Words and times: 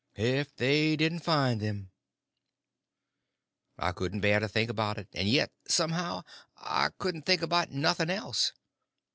If 0.15 0.55
they 0.55 0.95
didn't 0.95 1.19
find 1.19 1.61
them— 1.61 1.91
I 3.77 3.91
couldn't 3.91 4.21
bear 4.21 4.39
to 4.39 4.47
think 4.47 4.71
about 4.71 4.97
it; 4.97 5.07
and 5.13 5.29
yet, 5.29 5.51
somehow, 5.67 6.23
I 6.57 6.89
couldn't 6.97 7.27
think 7.27 7.43
about 7.43 7.69
nothing 7.71 8.09
else. 8.09 8.51